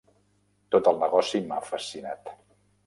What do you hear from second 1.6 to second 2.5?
fascinat.